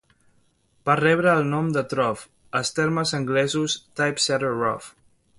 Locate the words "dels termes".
2.57-3.11